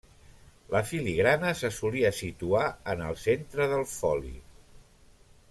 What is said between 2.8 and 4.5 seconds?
en el centre del foli.